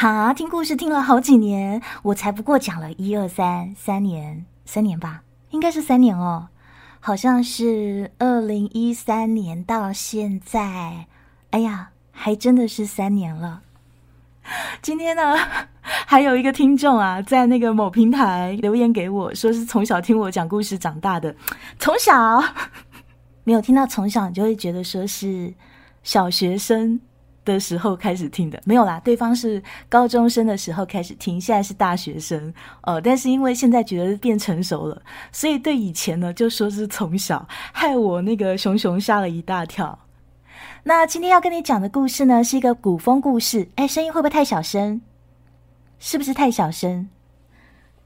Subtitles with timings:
[0.00, 6.48] 哈，听故事听了好几年，我才不过讲了一二三三年，三年吧，应该是三年哦，
[7.00, 11.04] 好像是二零一三年到现在，
[11.50, 13.60] 哎呀，还真的是三年了。
[14.80, 15.36] 今天呢，
[15.82, 21.36] 还有一个听众啊，在那个某平台留言给我，说是从小听我讲故事长大的，
[21.78, 22.42] 从小
[23.44, 25.52] 没有听到从小，你就会觉得说是
[26.02, 26.98] 小学生。
[27.44, 39.98] 的时候开始听的没有啦，对方是高中生的时候开始听，现在是大学生，呃，但是因为现在觉得变成熟了，所以对以前呢就说是从小，害我那个熊熊吓了一大跳。
[40.82, 45.00] 那今天要跟你讲的故事呢，是一个古风故事，哎，声音会不会太小声？
[45.98, 47.08] 是不是太小声？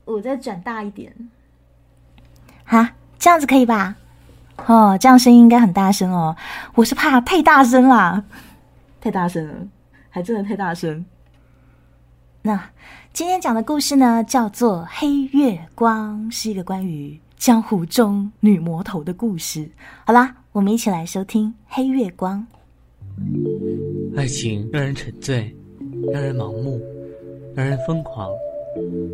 [0.04, 1.12] 我再转大一点，
[2.64, 3.96] 哈，这样子可以吧？
[4.66, 6.36] 哦，这样声音应该很大声哦，
[6.74, 8.24] 我是怕太大声啦。
[9.04, 9.68] 太大声了，
[10.08, 11.04] 还真的太大声。
[12.40, 12.58] 那
[13.12, 19.68] 今天讲的故事呢，叫做《黑月光》，是一个关于江湖中女魔头的故事。
[20.06, 22.46] 好啦，我们一起来收听《黑月光》。
[24.18, 25.54] 爱情让人沉醉，
[26.10, 26.80] 让人盲目，
[27.54, 28.30] 让人疯狂，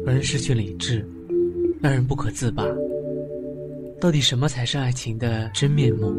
[0.06, 1.04] 让人失去理智，
[1.82, 2.64] 让人不可自拔。
[4.00, 6.14] 到底什么才是爱情的真面目？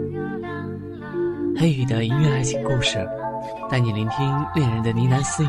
[1.57, 2.99] 黑雨的音乐爱情故事。
[3.69, 5.47] 带你聆听恋人的呢喃私语，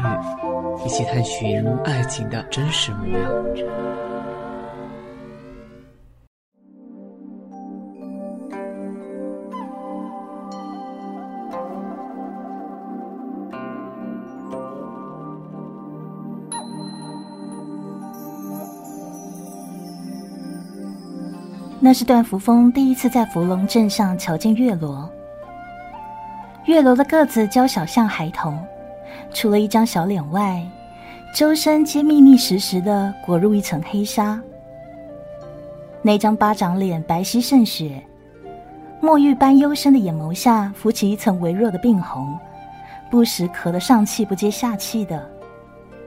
[0.84, 3.30] 一起探寻爱情的真实模样。
[21.84, 25.10] 那是段福风第一次在芙蓉镇上瞧见月罗。
[26.66, 28.56] 月楼的个子娇小像孩童，
[29.34, 30.64] 除了一张小脸外，
[31.34, 34.40] 周身皆密密实实的裹入一层黑纱。
[36.02, 38.00] 那张巴掌脸白皙胜雪，
[39.00, 42.38] 墨玉般幽深的眼眸下浮起一层微弱的病红，
[43.10, 45.28] 不时咳得上气不接下气的，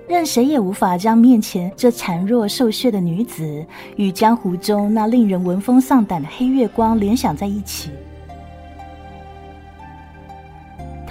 [0.08, 3.66] 任谁也无法将面前这孱弱瘦削的女子
[3.98, 7.90] 与江湖中那令人闻风丧胆的黑月光联想在一起。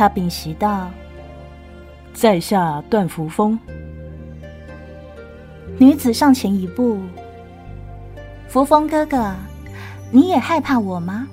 [0.04, 0.90] 他屏息道
[2.12, 3.58] ：“在下段扶风。”
[5.80, 6.98] 女子上前一步
[8.46, 9.34] ：“扶风哥哥，
[10.10, 11.26] 你也害怕我吗？”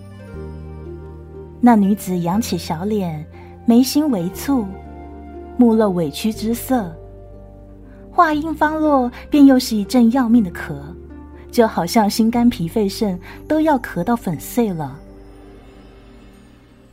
[1.59, 3.25] 那女子扬起小脸，
[3.65, 4.65] 眉心微蹙，
[5.57, 6.95] 目露委屈之色。
[8.09, 10.75] 话音方落，便又是一阵要命的咳，
[11.51, 14.97] 就好像心肝脾肺肾都要咳到粉碎了。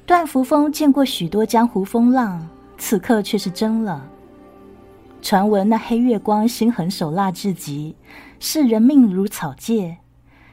[0.08, 2.48] 段扶风见过许多江湖风浪，
[2.78, 4.08] 此刻却是真了。
[5.20, 7.94] 传闻那黑月光心狠手辣至极，
[8.40, 9.98] 视人命如草芥。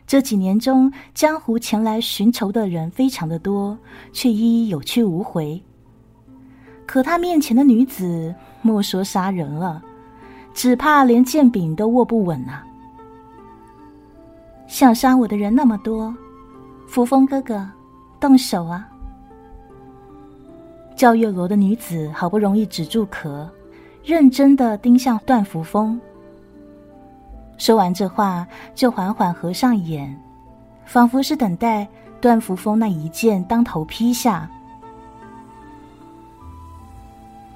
[0.05, 3.77] 这几年中，江湖前来寻仇的人非常的多，
[4.11, 5.63] 却一一有去无回。
[6.85, 9.81] 可他面前的女子，莫说杀人了，
[10.53, 12.67] 只怕连剑柄都握不稳啊！
[14.67, 16.13] 想杀我的人那么多，
[16.87, 17.65] 扶风哥哥，
[18.19, 18.85] 动手啊！
[20.95, 23.47] 叫月罗的女子好不容易止住咳，
[24.03, 25.99] 认真的盯向段福风。
[27.57, 30.17] 说完这话，就缓缓合上眼，
[30.85, 31.87] 仿佛是等待
[32.21, 34.49] 段福风那一剑当头劈下。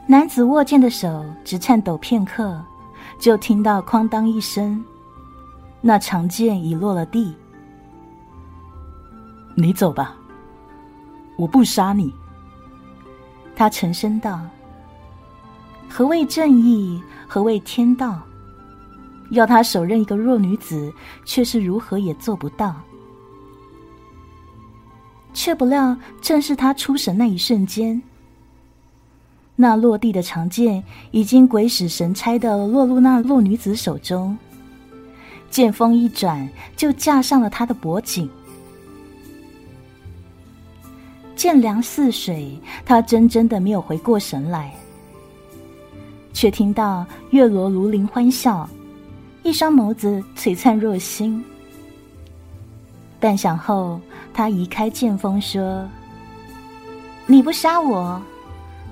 [0.06, 2.62] 男子握剑的手直颤抖片刻，
[3.20, 4.84] 就听到哐当一声，
[5.80, 7.34] 那长剑已落了地。
[9.56, 10.16] 你走吧，
[11.38, 12.14] 我不杀你。
[13.60, 14.40] 他沉声道
[15.92, 17.04] ：“何谓正义？
[17.28, 18.22] 何谓天道？
[19.32, 20.94] 要他手刃一个弱女子，
[21.26, 22.74] 却是如何也做不到。
[25.34, 28.02] 却不料，正是他出神那一瞬间，
[29.58, 30.82] 那落地的长剑
[31.12, 34.38] 已经鬼使神差的落入那弱女子手中，
[35.50, 36.48] 剑锋一转，
[36.78, 38.30] 就架上了他的脖颈。”
[41.40, 44.76] 剑凉似水，他真真的没有回过神来，
[46.34, 48.70] 却听到月罗如林欢笑，
[49.42, 51.42] 一双眸子璀璨若星。
[53.22, 54.02] 半晌后，
[54.34, 55.88] 他移开剑锋，说
[57.26, 58.22] ：“你不杀我，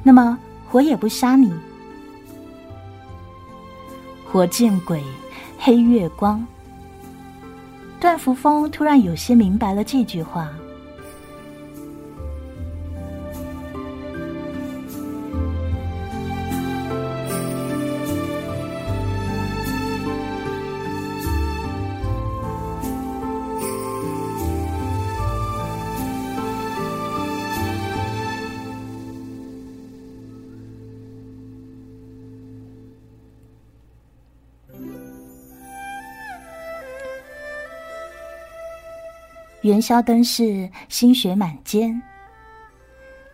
[0.02, 0.40] 那么
[0.72, 1.52] 我也不杀你。”
[4.24, 5.04] 活见鬼，
[5.60, 6.48] 黑月光。
[8.00, 10.50] 段福风突然有些明白了这句话。
[39.68, 42.02] 元宵灯市新雪满肩，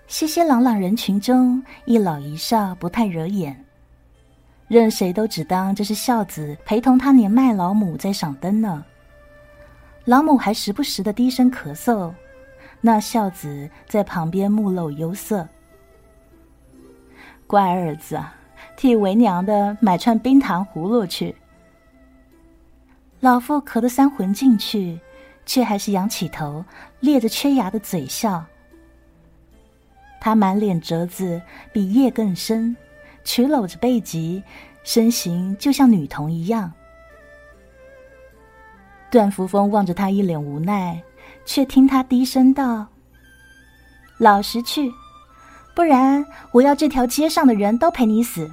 [0.08, 3.64] 熙熙攘攘人群中，一老一少不太惹眼，
[4.68, 8.84] 任谁都只当这是孝子陪同他年迈老母在赏灯呢。
[10.06, 12.12] 老母还时不时的低声咳嗽，
[12.82, 15.48] 那孝子在旁边目露忧色。
[17.46, 18.20] 乖儿子，
[18.76, 21.36] 替为娘的买串冰糖葫芦去。
[23.20, 25.00] 老妇咳得三魂进去。
[25.46, 26.64] 却还是仰起头，
[27.00, 28.44] 咧着缺牙的嘴笑。
[30.20, 31.42] 他满脸褶子，
[31.74, 32.76] 比叶更深，
[33.24, 34.42] 曲搂着背脊，
[34.84, 36.72] 身形就像女童一样。
[39.12, 41.02] 段福峰望着他一脸无奈，
[41.46, 42.88] 却听他低声道
[44.18, 44.92] ：“老实去，
[45.76, 48.50] 不然我要这条街上的人都陪你死。”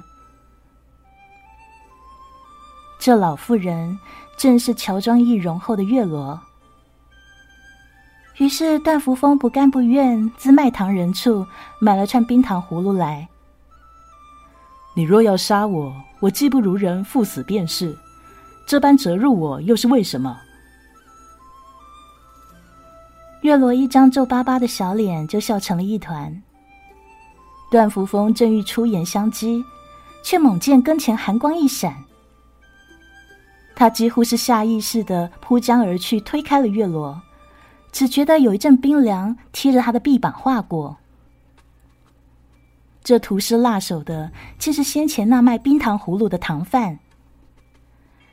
[2.99, 3.97] 这老妇人
[4.37, 6.39] 正是乔装易容后的月罗。
[8.37, 11.45] 于是段扶风不甘不愿，自卖糖人处
[11.79, 13.27] 买了串冰糖葫芦来。
[14.95, 17.97] 你若要杀我，我技不如人，赴死便是。
[18.65, 20.37] 这般折入我，又是为什么？
[23.41, 26.41] 月罗一张皱巴巴的小脸就笑成了一团。
[27.69, 29.63] 段扶风正欲出言相讥，
[30.23, 31.95] 却猛见跟前寒光一闪，
[33.75, 37.21] 他几乎是下意识的扑将而去，推开了月罗。
[37.91, 40.97] 只觉得有一阵冰凉贴着他的臂膀划过，
[43.03, 46.97] 这涂尸辣手的竟是先前那卖冰糖葫芦的糖贩。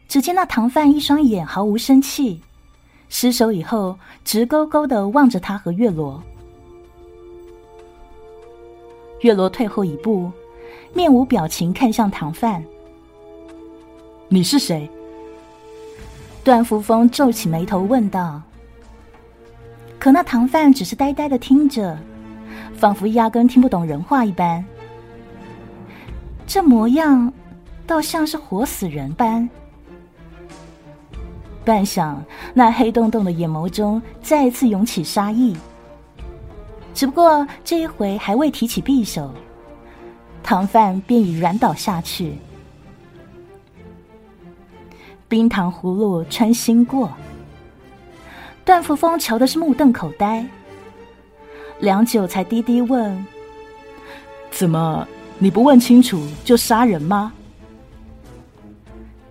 [0.06, 2.40] 只见那糖贩一双眼毫无生气，
[3.08, 6.22] 失手以后直勾勾的望着他和月罗。
[9.20, 10.30] 月罗退后一步，
[10.94, 12.64] 面无表情看向糖贩
[14.30, 14.88] ：“你是谁？”
[16.44, 18.40] 段福峰皱起眉头问道。
[19.98, 21.98] 可那唐范只是呆呆的听着，
[22.74, 24.64] 仿佛压根听不懂人话一般。
[26.46, 27.32] 这模样，
[27.86, 29.48] 倒像是活死人般。
[31.64, 32.16] 半晌，
[32.54, 35.54] 那黑洞洞的眼眸中再次涌起杀意。
[36.94, 39.30] 只不过这一回还未提起匕首，
[40.42, 42.38] 唐范便已软倒下去。
[45.28, 47.10] 冰糖葫芦穿心过。
[48.68, 50.44] 段福峰瞧的是目瞪口呆，
[51.80, 53.26] 良久才低低问
[54.52, 57.32] ：“怎么你不问清楚就杀人吗？”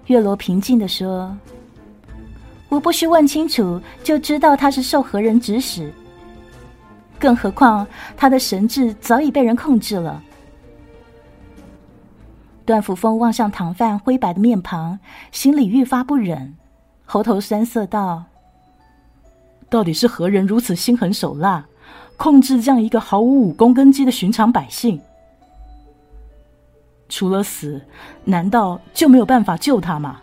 [0.08, 1.38] 月罗平静的说
[2.68, 5.94] ：“我不需问清楚就知道他是受何人指使，
[7.20, 7.86] 更何况
[8.18, 10.20] 他的神智早已被人控制了。”
[12.66, 14.98] 段福峰望向唐范灰白的面庞，
[15.32, 16.58] 心里愈发不忍，
[17.06, 18.26] 喉头酸涩道。
[19.70, 21.66] 到底是何人如此心狠手辣，
[22.16, 25.00] 控制这样一个毫无武功根基的寻常百姓？
[27.10, 27.82] 除了死，
[28.24, 30.22] 难道就没有办法救他吗？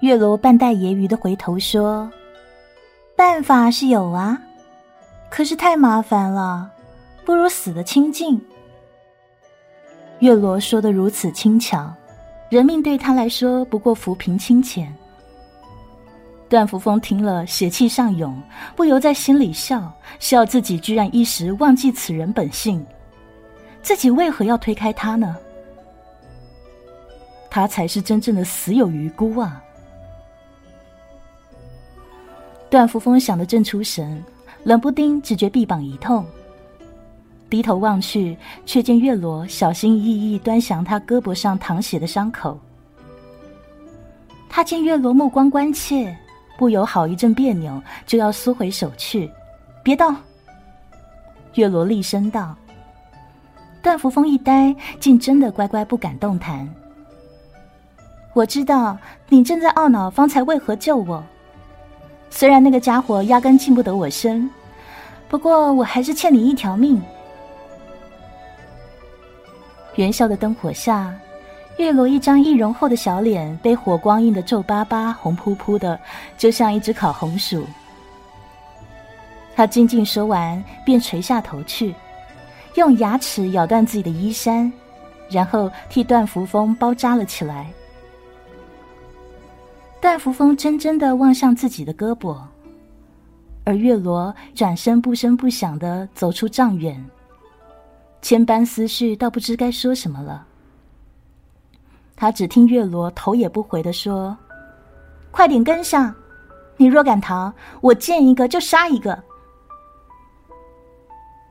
[0.00, 2.10] 月罗半带揶揄的回头说
[3.16, 4.38] ：“办法是有啊，
[5.30, 6.70] 可是太麻烦了，
[7.24, 8.38] 不如死的清净。”
[10.20, 11.92] 月罗说的如此轻巧，
[12.50, 14.94] 人命对他来说不过浮萍清浅。
[16.54, 18.40] 段福峰听了，邪气上涌，
[18.76, 22.86] 不由在心里笑笑自己居然一时忘记此人本性，
[23.82, 25.36] 自己为何要推开他呢？
[27.50, 29.60] 他才是真正的死有余辜啊！
[32.70, 34.22] 段福峰想得正出神，
[34.62, 36.24] 冷不丁只觉臂膀一痛，
[37.50, 42.56] 低头望去，却见月罗小心翼翼端详他胳膊上淌血的伤口。
[44.48, 46.16] 他见月罗目光关切。
[46.56, 49.30] 不由好一阵别扭，就要缩回手去。
[49.82, 50.14] 别动！
[51.54, 52.54] 月罗厉声道。
[53.82, 56.68] 段福风一呆，竟真的乖乖不敢动弹。
[58.32, 58.96] 我知道
[59.28, 61.22] 你正在懊恼方才为何救我，
[62.30, 64.48] 虽然那个家伙压根近不得我身，
[65.28, 67.00] 不过我还是欠你一条命。
[69.96, 71.14] 元宵的灯火下。
[71.76, 75.98] 月罗一张易容后的小脸被火光映得皱巴巴、红扑扑的，
[76.38, 77.66] 就像一只烤红薯。
[79.56, 81.94] 他静静说完，便垂下头去，
[82.74, 84.72] 用牙齿咬断自己的衣衫，
[85.28, 87.70] 然后替段福风包扎了起来。
[90.00, 92.36] 段福风怔怔的望向自己的胳膊，
[93.64, 97.04] 而月罗转身不声不响的走出帐远，
[98.22, 100.46] 千般思绪，倒不知该说什么了。
[102.24, 104.34] 他只听月罗头也不回的说
[105.30, 106.14] ：“快点跟上，
[106.78, 107.52] 你若敢逃，
[107.82, 109.22] 我见一个就杀一个。”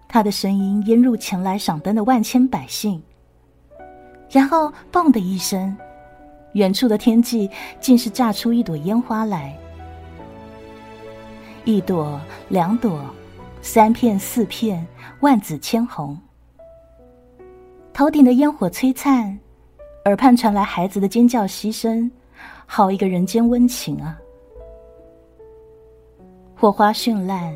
[0.09, 2.99] 他的声音淹入前来赏灯的万千百姓，
[4.31, 5.77] 然后“嘣”的一声，
[6.53, 7.47] 远处的天际
[7.79, 9.55] 竟是炸出一朵烟花来，
[11.65, 13.05] 一朵、两朵、
[13.61, 14.83] 三片、四片，
[15.19, 16.17] 万紫千红。
[17.93, 19.39] 头顶的烟火璀璨，
[20.05, 22.11] 耳畔传来孩子的尖叫嬉声，
[22.65, 24.19] 好一个人间温情啊！
[26.53, 27.55] 火花绚烂，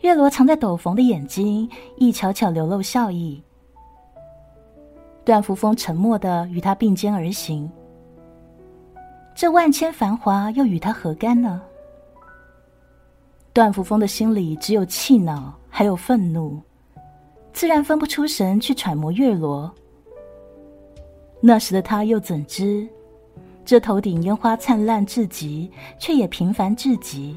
[0.00, 3.42] 月罗藏在斗篷的眼睛一悄悄流露笑意。
[5.22, 7.70] 段扶风沉默的与他并肩而行，
[9.34, 11.60] 这万千繁华又与他何干呢？
[13.52, 16.58] 段扶风的心里只有气恼，还有愤怒。
[17.52, 19.70] 自然分不出神去揣摩月罗。
[21.40, 22.86] 那时的他又怎知，
[23.64, 27.36] 这头顶烟花灿烂至极，却也平凡至极，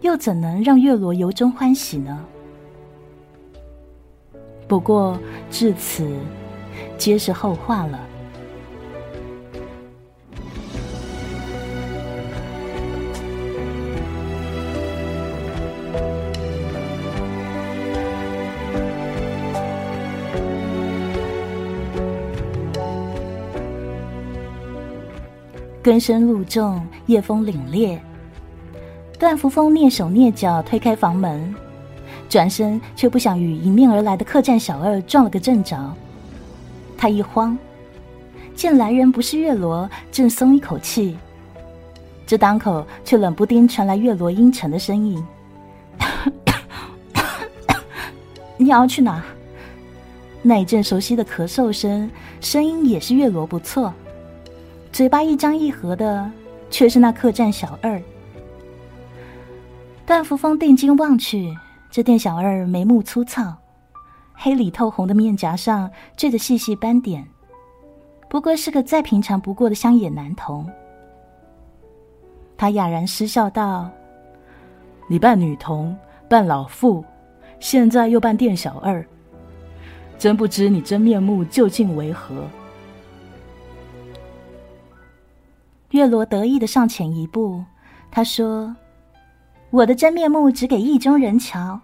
[0.00, 2.24] 又怎能让月罗由衷欢喜呢？
[4.68, 5.18] 不过
[5.50, 6.08] 至此，
[6.96, 8.07] 皆是后话了。
[25.88, 27.98] 根深路重，夜风凛冽。
[29.18, 31.54] 段福峰蹑手蹑脚推开房门，
[32.28, 35.78] 转身却不想与迎面而来的客栈小二撞了个正着。
[36.98, 37.56] 他一慌，
[38.54, 41.16] 见来人不是月罗，正松一口气。
[42.26, 45.26] 这当口却冷不丁传来月罗阴沉的声音
[48.58, 49.24] ：“你要去哪？”
[50.44, 52.10] 那一阵熟悉的咳嗽声，
[52.42, 53.90] 声音也是月罗不错。
[54.90, 56.30] 嘴巴一张一合的，
[56.70, 58.00] 却是那客栈小二。
[60.04, 61.54] 段福峰定睛望去，
[61.90, 63.54] 这店小二眉目粗糙，
[64.34, 67.26] 黑里透红的面颊上缀着细细斑点，
[68.28, 70.68] 不过是个再平常不过的乡野男童。
[72.56, 73.88] 他哑然失笑道
[75.08, 75.96] ：“你扮女童，
[76.28, 77.04] 扮老妇，
[77.60, 79.06] 现在又扮店小二，
[80.18, 82.34] 真不知你真面目究竟为何？”
[85.90, 87.64] 月罗得意的上前一步，
[88.10, 88.74] 他说
[89.70, 91.80] ：“我的真面目只给意中人瞧，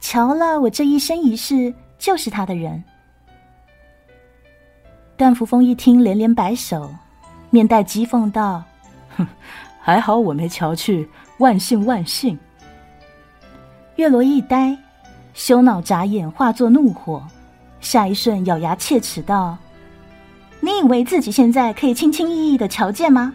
[0.00, 2.82] 瞧了我这一生一世就是他的人。”
[5.16, 6.92] 段扶风一听，连连摆手，
[7.50, 8.64] 面带讥讽道
[9.16, 9.24] ：“哼，
[9.80, 12.36] 还好我没瞧去，万幸万幸。”
[13.94, 14.76] 月罗一呆，
[15.34, 17.24] 羞恼眨眼化作怒火，
[17.80, 19.56] 下一瞬咬牙切齿道。
[20.64, 23.34] 你以为自己现在可以轻轻易易的瞧见吗？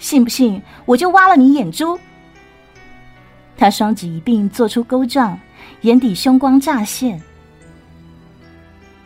[0.00, 1.96] 信不信我就挖了你眼珠？
[3.56, 5.38] 他双指一并做出勾状，
[5.82, 7.22] 眼底凶光乍现。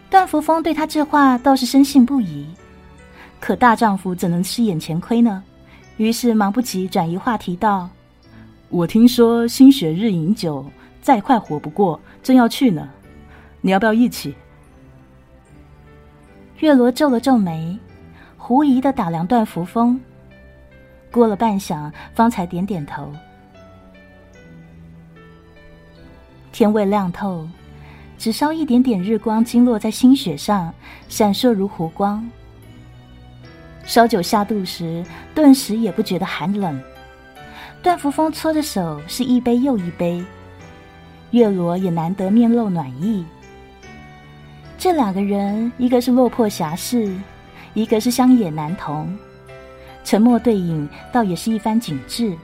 [0.09, 2.47] 段福峰对他这话倒是深信不疑，
[3.39, 5.45] 可大丈夫怎能吃眼前亏呢？
[5.99, 7.87] 于是忙不及转移话题道
[8.71, 10.65] ：“我听说新雪日饮酒，
[11.03, 12.89] 再快活不过，正要去呢，
[13.61, 14.35] 你要不要一起？”
[16.61, 17.79] 月罗皱了皱眉，
[18.39, 20.01] 狐疑的打量段扶风。
[21.13, 23.13] 过了半晌，方才点点头。
[26.53, 27.47] 天未亮透，
[28.17, 30.73] 只稍一点点日光经落在新雪上，
[31.09, 32.27] 闪烁如湖光。
[33.85, 36.81] 烧酒下肚时，顿时也不觉得寒冷。
[37.83, 40.25] 段扶风搓着手，是一杯又一杯。
[41.33, 43.27] 月罗也难得面露暖意。
[44.87, 47.13] 这两个人，一个是落魄侠士，
[47.75, 49.13] 一个是乡野男童，
[50.05, 52.37] 沉默对饮，倒也是一番景致。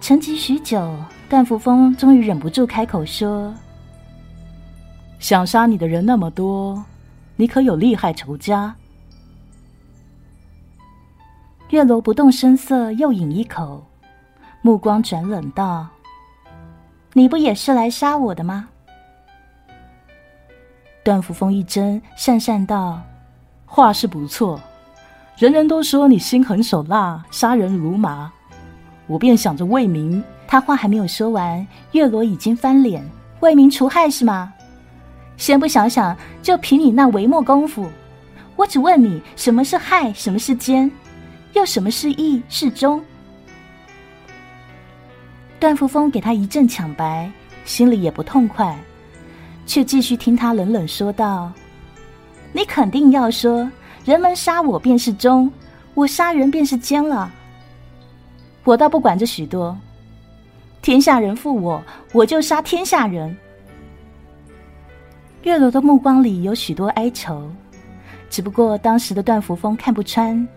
[0.00, 0.96] 沉寂许久，
[1.28, 3.52] 段福风终于忍不住开口说
[5.20, 6.82] ：“想杀你的人那么多，
[7.36, 8.74] 你可有厉害仇家？”
[11.68, 13.84] 月楼不动声色，又饮一口，
[14.62, 15.86] 目光转冷道
[17.12, 18.66] ：“你不也是来杀我的吗？”
[21.02, 23.00] 段福峰一怔，讪讪道
[23.64, 24.60] ：“话是不错，
[25.38, 28.30] 人人都说你心狠手辣，杀人如麻。
[29.06, 34.52] 我便想着为民。”他话还没有说完，月罗已经翻脸：“为民除害是吗？
[35.36, 37.88] 先不想想，就凭你那微末功夫，
[38.56, 40.12] 我只问你：什么是害？
[40.12, 40.90] 什么是奸？
[41.52, 43.00] 又什么是义是忠？”
[45.60, 47.30] 段福峰给他一阵抢白，
[47.64, 48.76] 心里也不痛快。
[49.70, 51.52] 却继续听他冷冷说道
[52.52, 53.70] ：“你肯定要说，
[54.04, 55.48] 人们杀我便是忠，
[55.94, 57.30] 我杀人便是奸了。
[58.64, 59.78] 我倒不管这许多，
[60.82, 61.80] 天下人负我，
[62.12, 63.36] 我就杀天下人。
[65.44, 67.48] 月罗的目光里有许多哀愁，
[68.28, 70.48] 只不过当时的段福峰看不穿，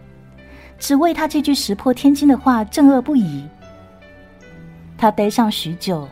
[0.79, 3.45] 只为他这句石破天惊的话震愕不已。
[4.97, 6.09] 他呆上许久，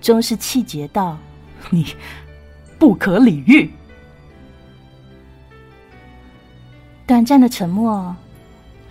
[0.00, 1.18] 终是气结道
[1.68, 1.84] ：“你
[2.84, 3.70] 不可理喻。”
[7.06, 8.14] 短暂的沉默，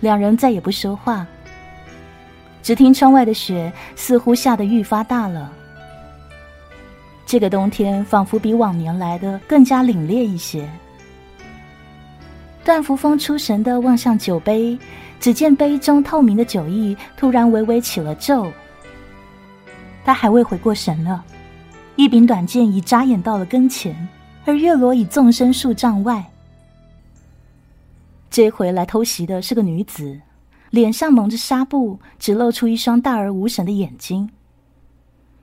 [0.00, 1.24] 两人再也不说话。
[2.60, 5.52] 只听窗外的雪似乎下得愈发大了。
[7.24, 10.68] 这个冬天仿佛比往年来的更加凛冽一些。
[12.64, 14.76] 段福峰出神的望向酒杯，
[15.20, 18.50] 只见杯中透明的酒意突然微微起了皱。
[20.04, 21.22] 他还未回过神呢，
[21.96, 24.08] 一柄短剑已眨眼到了跟前，
[24.44, 26.30] 而月罗已纵身数丈外。
[28.28, 30.20] 这回来偷袭的是个女子，
[30.70, 34.28] 脸上蒙着纱布，只露出一双大而无神的眼睛。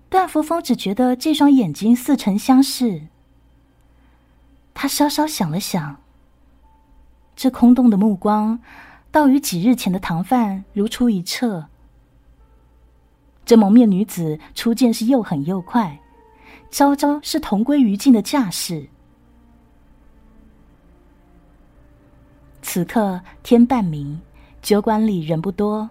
[0.10, 3.04] 段福峰只觉得这双眼睛似曾相识。
[4.74, 6.02] 他稍稍想了想，
[7.34, 8.60] 这空洞的目光，
[9.10, 11.68] 倒与几日前的唐范如出一辙。
[13.46, 16.01] 这蒙面女子出剑是又狠又快，
[16.72, 18.88] 招招是同归于尽的架势。
[22.62, 24.20] 此刻天半明，
[24.62, 25.90] 酒馆里人不多。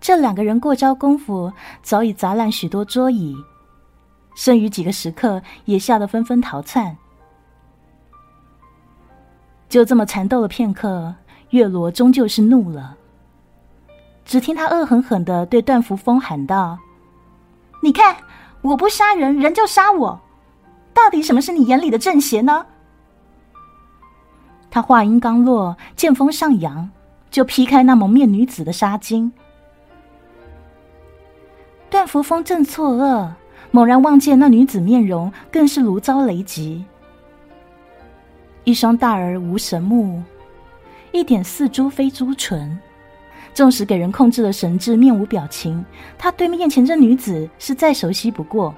[0.00, 3.36] 这两个人过招功夫，早已砸烂许多桌椅，
[4.34, 6.96] 剩余几个食客也吓得纷纷逃窜。
[9.68, 11.14] 就这么缠斗了片刻，
[11.50, 12.96] 月罗终究是怒了。
[14.24, 16.76] 只听他恶狠狠的对段福峰喊道
[17.80, 18.16] ：“你看，
[18.66, 20.20] 我不杀人，人就杀我，
[20.92, 22.66] 到底什么是你眼里的正邪呢？”
[24.68, 26.90] 他话音刚落，剑锋上扬，
[27.30, 29.30] 就劈开那蒙面女子的纱巾。
[31.88, 33.30] 段福峰正错愕，
[33.70, 36.84] 猛然望见那女子面容，更是如遭雷击。
[38.64, 40.20] 一双大而无神目，
[41.12, 42.76] 一点似珠非珠唇，
[43.56, 45.82] 纵使给人控制了神智，面无表情，
[46.18, 48.74] 他对面前这女子是再熟悉不过。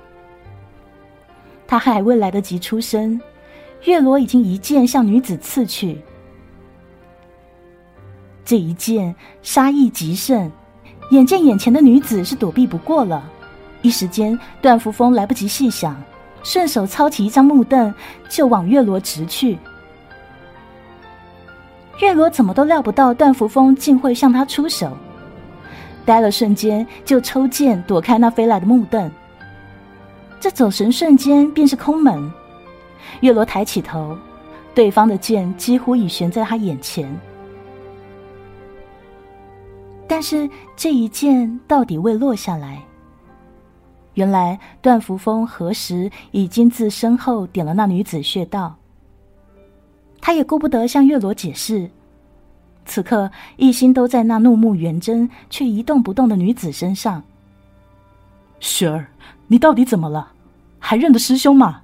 [1.66, 3.20] 他还未来得及出声。
[3.86, 6.00] 月罗已经一剑向女子刺去，
[8.44, 9.12] 这一剑
[9.42, 10.48] 杀意极甚，
[11.10, 13.28] 眼见眼前的女子是躲避不过了，
[13.82, 16.00] 一时间段福峰来不及细想，
[16.44, 17.92] 顺手抄起一张木凳
[18.28, 19.58] 就往月罗直去。
[21.98, 24.96] 月罗怎么都料不到段扶风竟会向他出手，
[26.06, 29.10] 呆了瞬间就抽剑躲开那飞来的木凳，
[30.38, 32.30] 这走神瞬间便是空门。
[33.20, 34.16] 月罗抬起头，
[34.74, 37.12] 对方的剑几乎已悬在他眼前，
[40.06, 42.80] 但是这一剑到底未落下来。
[44.14, 48.77] 原来段扶风何时已经自身后点了那女子穴道，
[50.20, 51.90] 他也顾不得向月罗解释，
[52.84, 57.22] 此刻一心都在那怒目圆睁却一动不动的女子身上。
[58.60, 59.06] 雪儿，
[59.46, 60.32] 你到底怎么了？
[60.78, 61.82] 还认得师兄吗？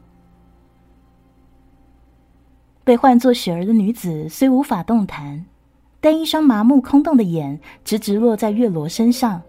[2.83, 5.45] 被唤作雪儿的女子虽无法动弹，
[6.01, 9.41] 但一双麻木空洞的眼直直落在月罗身上，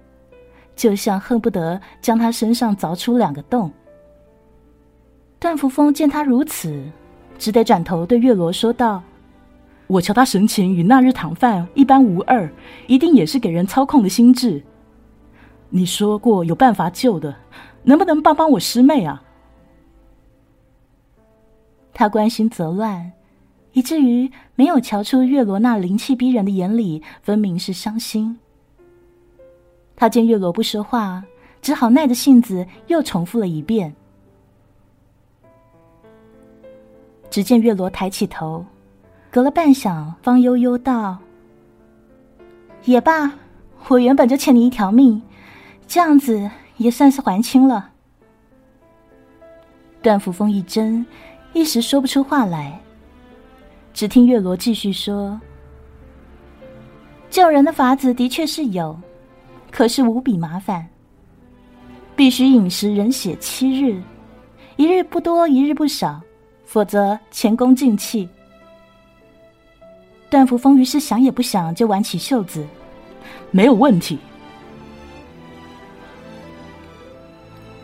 [0.76, 3.72] 就像恨不得将他身上凿出两个洞。
[5.38, 6.82] 段福峰见他如此，
[7.38, 9.02] 只得转头对月罗说道
[9.88, 12.50] ：“我瞧他神情与那日唐范一般无二，
[12.88, 14.64] 一定也是给人操控的心智。
[15.70, 17.36] 你说过有办法救的，
[17.84, 19.22] 能不能帮帮我师妹啊？”
[21.94, 23.12] 他关心则乱。
[23.74, 28.40] 以至于没有瞧出月罗那灵气逼人的眼里，分明是伤心。
[29.98, 31.22] 他见月罗不说话，
[31.62, 33.94] 只好耐着性子又重复了一遍。
[37.36, 38.66] 只见月罗抬起头，
[39.30, 41.18] 隔了半晌，方悠悠道
[42.86, 43.30] ：“也罢，
[43.90, 45.22] 我原本就欠你一条命，
[45.86, 47.90] 这样子也算是还清了。”
[50.02, 51.06] 段福峰一怔，
[51.52, 52.80] 一时说不出话来。
[53.94, 55.38] 只听月罗继续说
[57.30, 58.98] ：“救人的法子的确是有，
[59.70, 60.88] 可是无比麻烦。
[62.16, 64.02] 必须饮食人血七日，
[64.78, 66.22] 一日不多，一日不少，
[66.66, 68.28] 否则前功尽弃。”
[70.30, 72.66] 段福峰于是想也不想就挽起袖子
[73.52, 74.18] ：“没有问题。”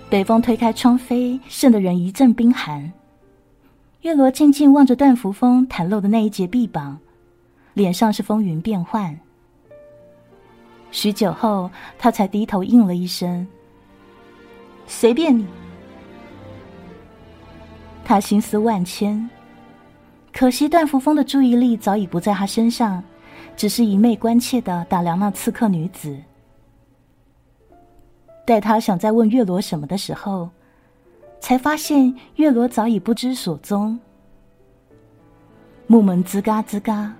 [0.09, 2.91] 北风推开窗扉，渗得人一阵冰寒。
[4.01, 6.99] 月罗静静望着段福峰袒露的那一截臂膀，
[7.73, 9.17] 脸上是风云变幻。
[10.89, 13.47] 许久后，他才低头应了一声
[14.85, 15.47] ：“随便你。”
[18.03, 19.29] 他心思万千，
[20.33, 23.03] 可惜段福峰的注意力早已不在他身上，
[23.55, 26.17] 只是一昧关切的打量那刺客女子。
[28.45, 30.49] 待他想再问月罗什么的时候，
[31.39, 33.97] 才发现月罗早已不知所踪。
[35.87, 37.13] 木门吱嘎吱嘎，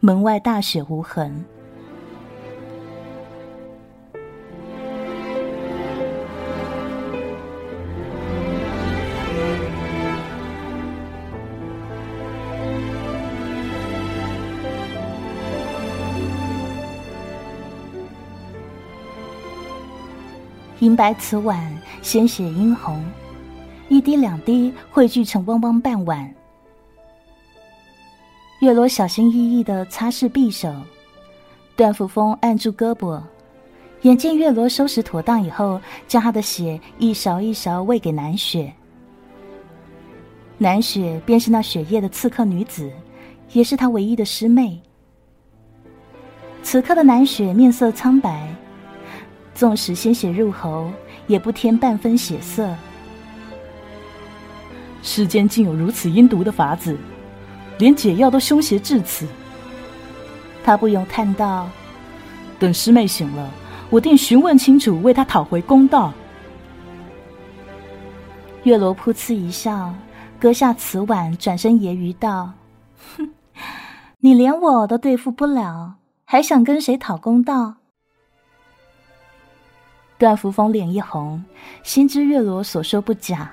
[0.00, 1.44] 门外大雪无痕。
[20.80, 23.04] 银白瓷碗，鲜血殷红，
[23.88, 26.32] 一滴两滴汇聚成汪汪半碗。
[28.60, 30.72] 月罗小心翼翼的擦拭匕首，
[31.74, 33.20] 段福峰按住胳膊，
[34.02, 38.72] 眼见月罗收拾妥当以后，将他的血一勺一勺喂给南雪。
[40.58, 42.88] 南雪便是那雪夜的刺客女子，
[43.52, 44.80] 也是他唯一的师妹。
[46.62, 48.48] 此刻的南雪面色苍白。
[49.58, 50.88] 纵使鲜血入喉，
[51.26, 52.72] 也不添半分血色。
[55.02, 56.96] 世间竟有如此阴毒的法子，
[57.76, 59.26] 连解药都凶邪至此。
[60.62, 61.68] 他不由叹道
[62.60, 63.50] ：“等师妹醒了，
[63.90, 66.12] 我定询问清楚，为她讨回公道。”
[68.62, 69.92] 月罗噗嗤一笑，
[70.38, 72.52] 搁下瓷碗，转身揶揄道
[73.16, 73.28] ：“哼，
[74.20, 77.74] 你连我都对付不了，还想跟谁讨公道？”
[80.18, 81.42] 段福峰脸一红，
[81.84, 83.50] 心知月罗所说不假。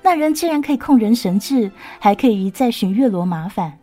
[0.00, 3.76] 那人既然可以控人神智，还可以一再寻月罗麻烦，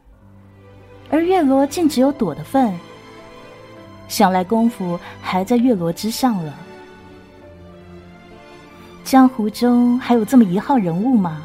[1.10, 2.74] 而月罗竟只有躲的份，
[4.08, 6.54] 想来功夫还在月罗之上了。
[9.04, 11.42] 江湖中还有这么一号人物吗？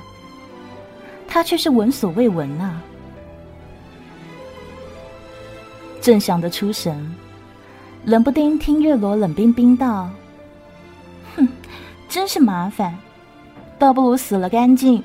[1.27, 2.81] 他却是闻所未闻呐！
[6.01, 7.13] 正想得出神，
[8.05, 10.09] 冷不丁听月罗冷冰冰道。
[12.15, 12.97] 真是麻烦，
[13.77, 15.03] 倒不如死了干净。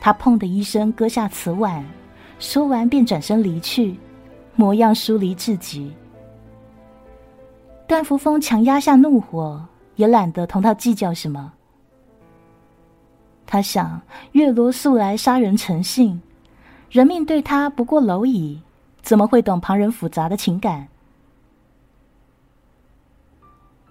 [0.00, 1.86] 他砰的一声割下瓷碗，
[2.40, 3.96] 说完便转身离去，
[4.56, 5.94] 模样疏离至极。
[7.86, 9.64] 段福峰强压下怒火，
[9.94, 11.52] 也懒得同他计较什么。
[13.46, 16.20] 他想，月罗素来杀人成性，
[16.90, 18.60] 人命对他不过蝼蚁，
[19.00, 20.88] 怎么会懂旁人复杂的情感？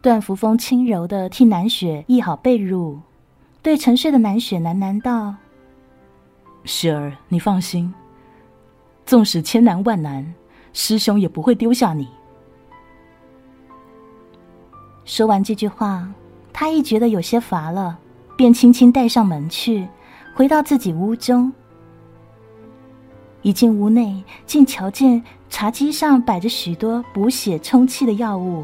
[0.01, 2.97] 段福风轻柔的替南雪掖好被褥，
[3.61, 5.35] 对沉睡的南雪喃喃道
[6.63, 7.93] ：“雪儿，你放心，
[9.05, 10.33] 纵使千难万难，
[10.71, 12.07] 师兄也不会丢下你。”
[15.03, 16.09] 说完这句话，
[16.53, 17.99] 他亦觉得有些乏了，
[18.37, 19.85] 便轻轻带上门去，
[20.33, 21.51] 回到自己屋中。
[23.41, 28.63] 一进屋内，竟瞧见茶几上摆着许多补血充气的药物。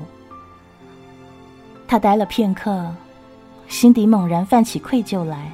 [1.88, 2.94] 他呆了片刻，
[3.68, 5.52] 心底猛然泛起愧疚来。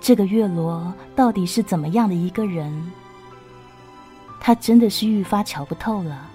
[0.00, 2.90] 这个月罗到底是怎么样的一个人？
[4.40, 6.28] 他真的是愈发瞧不透了。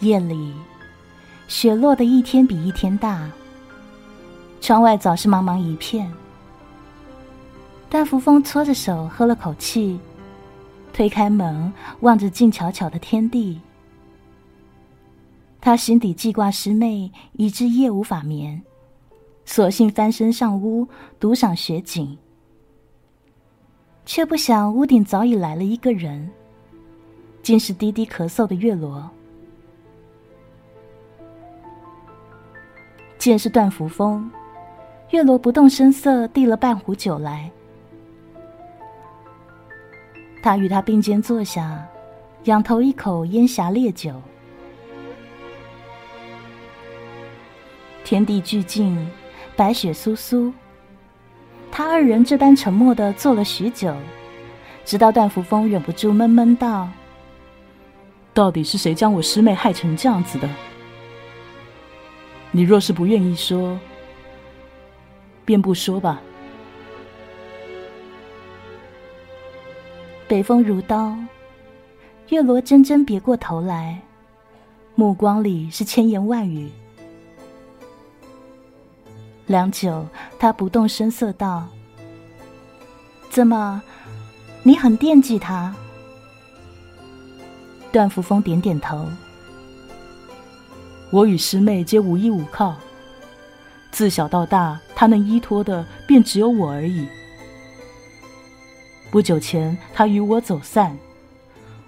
[0.00, 0.54] 夜里，
[1.48, 3.28] 雪落的一天比一天大，
[4.60, 6.08] 窗外早是茫茫一片。
[7.90, 9.98] 段福风搓着手，喝了口气。
[10.92, 13.60] 推开门，望着静悄悄的天地，
[15.60, 18.62] 他心底记挂师妹，以致夜无法眠，
[19.44, 20.88] 索性翻身上屋，
[21.20, 22.16] 独赏雪景。
[24.04, 26.30] 却不想屋顶早已来了一个人，
[27.42, 29.08] 竟是低低咳嗽的月罗。
[33.18, 34.30] 见是段福风，
[35.10, 37.50] 月罗不动声色递了半壶酒来。
[40.42, 41.86] 他与他并肩坐下，
[42.44, 44.12] 仰头一口烟霞烈酒。
[48.04, 49.06] 天地俱静，
[49.56, 50.52] 白雪酥酥。
[51.70, 53.94] 他二人这般沉默的坐了许久，
[54.84, 56.88] 直到段福峰忍不住闷闷道
[58.32, 60.48] ：“到底是谁将我师妹害成这样子的？
[62.50, 63.78] 你若是不愿意说，
[65.44, 66.22] 便不说吧。”
[70.28, 71.16] 北风如刀，
[72.28, 73.98] 月罗真真别过头来，
[74.94, 76.70] 目光里是千言万语。
[79.46, 80.06] 良久，
[80.38, 81.66] 他不动声色道
[83.32, 83.80] ：“怎么，
[84.62, 85.74] 你很惦记他？
[87.90, 89.06] 段福风点点头。
[91.10, 92.76] 我与师妹皆无依无靠，
[93.90, 97.08] 自小到大，她能依托的便只有我而已。
[99.10, 100.96] 不久前，他与我走散，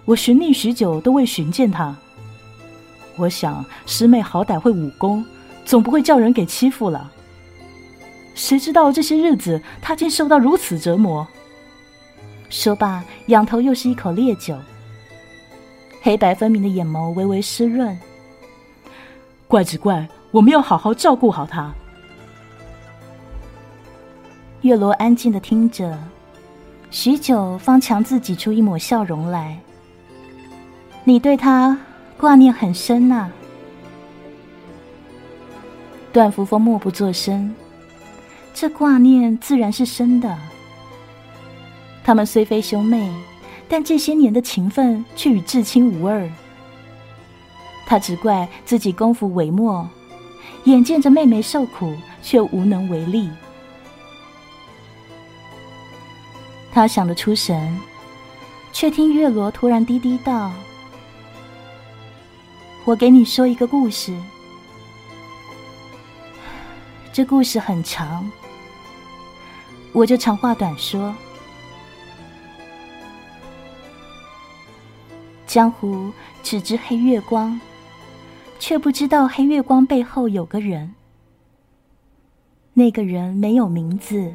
[0.06, 1.94] 我寻觅许久都未寻见他。
[3.16, 5.24] 我想师妹好歹会武功，
[5.64, 7.12] 总不会叫人给欺负了。
[8.34, 11.26] 谁知道这些日子，她竟受到如此折磨。
[12.48, 14.56] 说罢，仰头又是一口烈酒。
[16.00, 17.98] 黑白分明的眼眸微微湿润。
[19.46, 21.70] 怪只怪，我没有好好照顾好他。
[24.62, 25.98] 月罗安静的听着，
[26.90, 29.58] 许久方强自挤出一抹笑容来。
[31.04, 31.78] 你对他
[32.18, 33.30] 挂念很深呐。
[36.12, 37.54] 段福峰默不作声，
[38.52, 40.36] 这挂念自然是深的。
[42.02, 43.10] 他们虽非兄妹。
[43.72, 46.28] 但这些年的情分却与至亲无二。
[47.86, 49.88] 他只怪自己功夫微末，
[50.64, 53.30] 眼见着妹妹受苦，却无能为力。
[56.72, 57.78] 他想得出神，
[58.72, 60.52] 却听月罗突然低低道
[62.86, 64.16] ：“我给你说一个故事。
[67.12, 68.30] 这故事很长，
[69.92, 71.14] 我就长话短说。”
[75.44, 76.12] 江湖
[76.44, 77.60] 只知黑月光，
[78.60, 80.94] 却不知道黑月光背后有个人。
[82.72, 84.32] 那个人没有名字，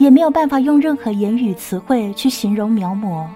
[0.00, 3.26] 也没有办法用任何言语词汇去形容描摹。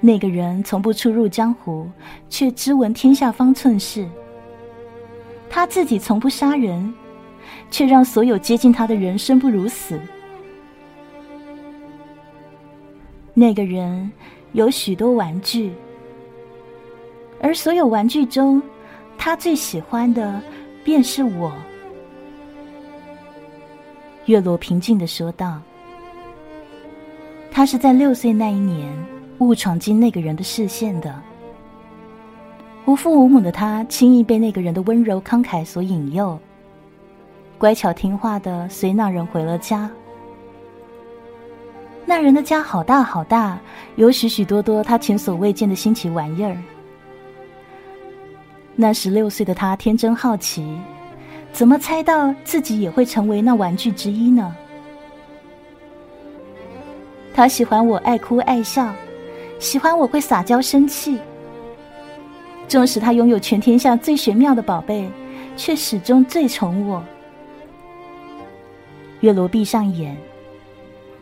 [0.00, 1.86] 那个人从不出入江湖，
[2.30, 4.08] 却知闻天下方寸事。
[5.50, 6.94] 他自己从不杀人，
[7.70, 10.00] 却让所有接近他的人生不如死。
[13.34, 14.10] 那个人。
[14.54, 15.72] 有许多玩具，
[17.40, 18.60] 而所有玩具中，
[19.16, 20.38] 他最喜欢的
[20.84, 21.50] 便是我。
[24.26, 25.60] 月罗平静的说道
[27.50, 28.88] ：“他是在六岁那一年
[29.38, 31.14] 误闯进那个人的视线的。
[32.84, 36.38] 无父无母的他，轻易被那个人的温柔慷慨所引诱，
[37.58, 39.90] 乖巧听话的随那人回了家。”
[42.04, 43.58] 那人的家好大好大，
[43.96, 46.56] 有许许多多他前所未见的新奇玩意儿。
[48.74, 50.76] 那十六岁的他天真好奇，
[51.52, 54.54] 怎么猜到自己也会成为那玩具之一呢？
[57.34, 58.92] 他喜欢我爱哭爱笑，
[59.58, 61.18] 喜欢我会撒娇生气。
[62.68, 65.10] 纵使他拥有全天下最玄妙的宝贝，
[65.56, 67.04] 却始终最宠我。
[69.20, 70.16] 月罗闭上眼。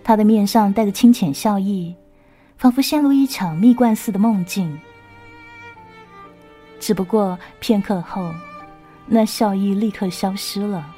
[0.03, 1.95] 他的面上带着清浅笑意，
[2.57, 4.81] 仿佛陷入一场蜜罐似的梦境。
[6.81, 8.33] 只不过片刻后，
[9.07, 10.95] 那笑意立刻消失了。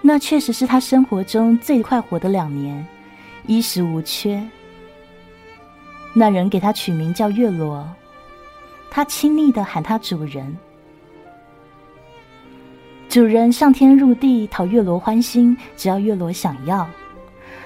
[0.00, 2.86] 那确实是他生活中最快活的两年，
[3.46, 4.42] 衣食无缺。
[6.14, 7.86] 那人给他取名叫月罗，
[8.90, 10.56] 他亲昵的喊他主人。
[13.08, 16.88] 主人上天入地讨月罗欢心，只要月罗想要，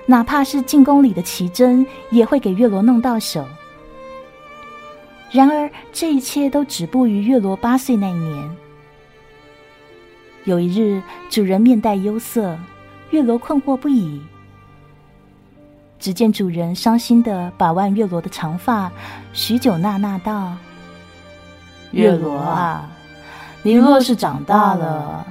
[0.06, 3.44] 哪怕是进宫里的奇珍，也会给月罗弄到手。
[5.32, 8.56] 然而这一切都止步于月罗八岁那一年。
[10.44, 12.58] 有一日，主人面带忧色，
[13.10, 14.20] 月罗困惑不已。
[15.98, 18.92] 只见主人伤心的把玩月罗的长发，
[19.32, 20.54] 许久呐呐道
[21.92, 22.90] ：“月罗啊。”
[23.64, 25.24] 你若是长大了，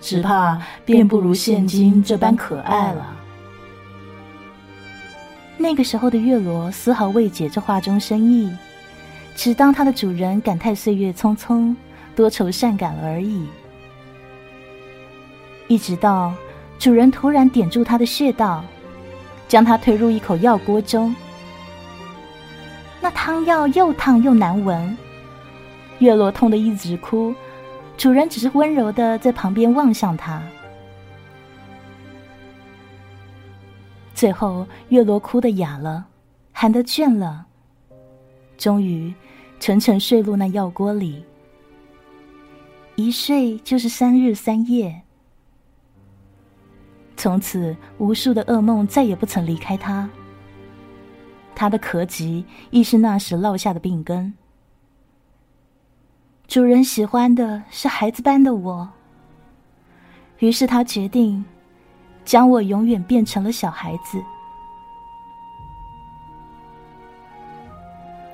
[0.00, 3.14] 只怕便不如现今这般可爱了。
[5.58, 8.50] 那个时候的月罗丝毫未解这话中深意，
[9.40, 11.74] 只当它的主人感叹岁月匆匆，
[12.14, 13.48] 多愁善感而已。
[15.66, 16.34] 一直到
[16.78, 18.62] 主人突然点住它的穴道，
[19.48, 21.16] 将它推入一口药锅中，
[23.00, 24.94] 那汤药又烫又难闻，
[26.00, 27.34] 月罗痛得一直哭。
[27.96, 30.42] 主人只是温柔的在旁边望向他，
[34.14, 36.04] 最后月罗哭得哑了，
[36.52, 37.46] 喊得倦了，
[38.58, 39.10] 终于
[39.60, 41.22] 沉沉睡入那药锅里，
[42.96, 45.02] 一睡就是三日三夜。
[47.14, 50.08] 从此，无数的噩梦再也不曾离开他。
[51.54, 54.32] 他的咳疾亦是那时落下的病根。
[56.48, 58.88] 主人喜欢的是孩子般的我，
[60.38, 61.44] 于是他决定
[62.24, 64.18] 将我永远变成了小孩子。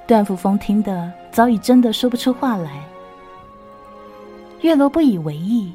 [0.06, 2.82] 段福峰听得早已真的说不出话来。
[4.60, 5.72] 月罗不以为意，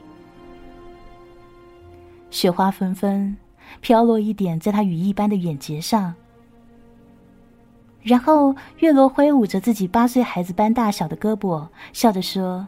[2.29, 3.35] 雪花纷纷
[3.81, 6.13] 飘落一点在他羽翼般的眼睫上，
[8.01, 12.67] 然后月罗挥舞着自己八岁孩子般大小的胳膊，笑着说：“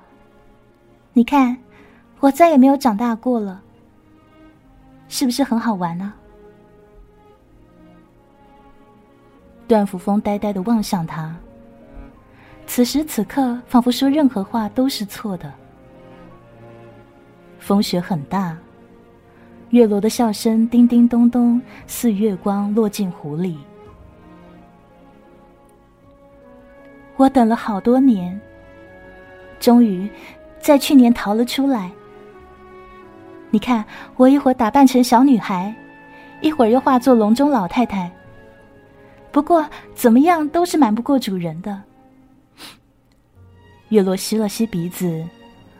[1.13, 1.57] 你看，
[2.19, 3.61] 我再也没有长大过了，
[5.07, 6.13] 是不是很好玩呢？”
[9.65, 11.33] 段福峰呆呆的望向他。
[12.65, 15.51] 此时此刻，仿佛说任何话都是错的。
[17.59, 18.57] 风雪很大，
[19.69, 23.57] 月罗的笑声叮叮咚咚，似月光落进湖里。
[27.15, 28.39] 我等了好多年，
[29.59, 30.09] 终于
[30.59, 31.91] 在去年逃了出来。
[33.51, 35.73] 你看，我一会儿打扮成小女孩，
[36.41, 38.11] 一会儿又化作笼中老太太。
[39.31, 41.81] 不过怎么样都是瞒不过主人的。
[43.93, 45.23] 月落吸了吸鼻子，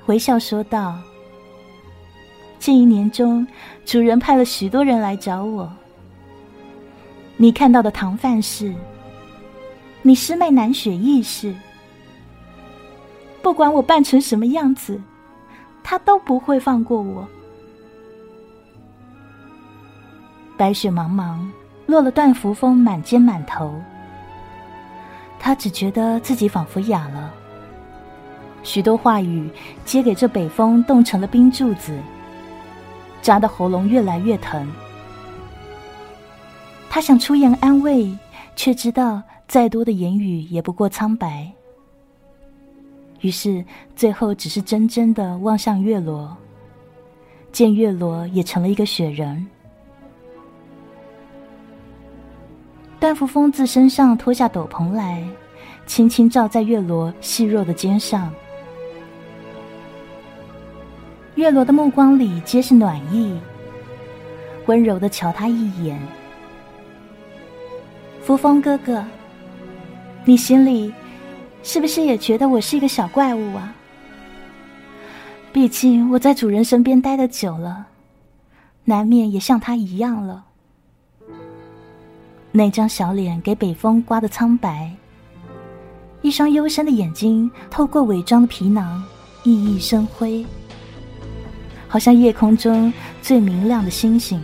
[0.06, 0.99] 微笑说道
[2.60, 3.47] ：“这一年中，
[3.86, 5.67] 主人派了许多人来找我。
[7.38, 8.71] 你看到的唐范氏，
[10.04, 11.56] 你师妹南雪亦是。
[13.41, 15.02] 不管我扮成什么样子，
[15.84, 17.28] 他都不会放过我。”
[20.56, 21.39] 白雪茫茫，
[21.88, 23.73] 落了段扶风满肩满头。
[25.39, 27.34] 他只觉得自己仿佛哑了。
[28.63, 29.49] 许多话语
[29.86, 31.97] 皆给这北风冻成了冰柱子，
[33.21, 34.67] 扎的喉咙越来越疼。
[36.89, 38.10] 他想出言安慰，
[38.56, 41.52] 却知道再多的言语也不过苍白。
[43.21, 43.63] 于是
[43.95, 46.36] 最后只是怔怔的望向月罗，
[47.52, 49.45] 见月罗也成了一个雪人。
[52.99, 55.21] 段福风自身上脱下斗篷来，
[55.86, 58.34] 轻轻罩在月罗细弱的肩上。
[61.44, 63.38] 月罗的目光里皆是暖意，
[64.66, 66.00] 温柔的瞧他一眼。
[68.22, 69.04] 扶风哥哥，
[70.24, 70.94] 你心里
[71.62, 73.76] 是不是也觉得我是一个小怪物啊？
[75.52, 77.88] 毕竟我在主人身边待的久了，
[78.86, 80.46] 难免也像他一样了。
[82.54, 84.90] 那张小脸给北风刮得苍白，
[86.22, 89.04] 一双幽深的眼睛透过伪装的皮囊
[89.44, 90.46] 熠熠生辉。
[91.94, 94.44] 好像夜空中最明亮的星星。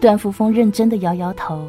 [0.00, 1.68] 段福峰认真的摇摇头。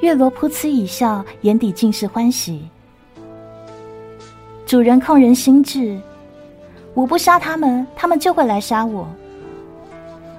[0.00, 2.68] 月罗噗嗤一笑，眼底尽是欢喜。
[4.66, 5.98] 主人控人心智，
[6.92, 9.08] 我不杀他们，他们就会来杀我。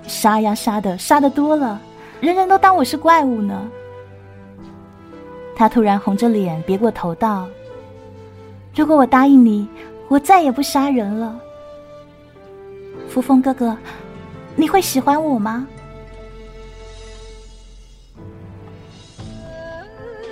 [0.05, 1.81] 杀呀杀的，杀的多了，
[2.21, 3.67] 人人都当我是怪物呢。
[5.55, 7.47] 他突然红着脸，别过头道。
[8.77, 9.67] 如果我答应你，
[10.07, 11.35] 我再也不杀人了。
[13.09, 13.75] 扶风哥哥，
[14.55, 15.67] 你会喜欢我吗？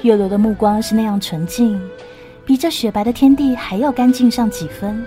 [0.04, 1.82] 月罗的目光是那样纯净，
[2.46, 5.04] 比这雪白的天地还要干净上几分。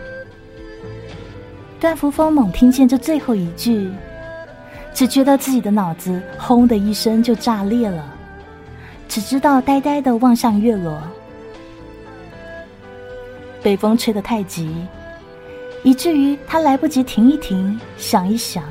[1.78, 3.88] 段扶风猛听见这最后一句，
[4.92, 8.04] 只觉得自己的脑子轰的一声就炸裂了，
[9.06, 11.00] 只知道呆呆的望向月罗。
[13.62, 14.70] 北风吹得太急，
[15.82, 18.64] 以至于他来不及停一停、想一想。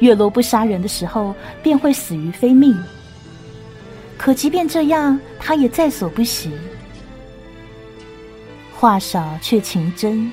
[0.00, 2.76] 月罗不杀人的时候，便会死于非命。
[4.18, 6.52] 可即便这样，他也在所不惜。
[8.74, 10.30] 话少却情真，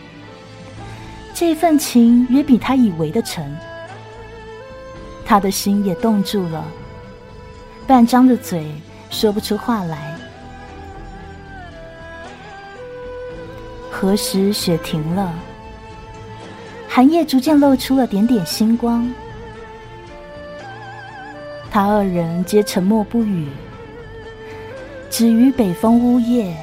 [1.33, 3.55] 这份情远比他以为的沉。
[5.23, 6.65] 他的心也冻住了，
[7.87, 8.65] 半张着嘴，
[9.11, 10.18] 说不出话来。
[14.01, 15.29] 何时雪停了？
[16.87, 19.13] 寒夜逐渐露出了点点星光。
[21.69, 23.49] 他二人皆沉默不语，
[25.09, 26.55] 只余北风呜咽。